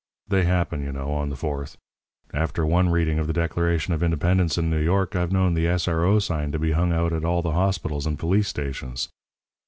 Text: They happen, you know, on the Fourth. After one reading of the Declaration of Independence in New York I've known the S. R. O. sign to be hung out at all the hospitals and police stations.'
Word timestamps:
They 0.27 0.45
happen, 0.45 0.81
you 0.83 0.91
know, 0.91 1.11
on 1.13 1.29
the 1.29 1.35
Fourth. 1.35 1.77
After 2.33 2.65
one 2.65 2.89
reading 2.89 3.19
of 3.19 3.27
the 3.27 3.33
Declaration 3.33 3.93
of 3.93 4.01
Independence 4.01 4.57
in 4.57 4.67
New 4.67 4.79
York 4.81 5.15
I've 5.15 5.31
known 5.31 5.53
the 5.53 5.67
S. 5.67 5.87
R. 5.87 6.03
O. 6.05 6.17
sign 6.17 6.51
to 6.53 6.57
be 6.57 6.71
hung 6.71 6.91
out 6.91 7.13
at 7.13 7.23
all 7.23 7.43
the 7.43 7.51
hospitals 7.51 8.07
and 8.07 8.17
police 8.17 8.47
stations.' 8.47 9.09